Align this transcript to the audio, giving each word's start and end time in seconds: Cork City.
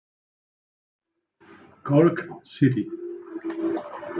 Cork 1.83 2.27
City. 2.41 2.89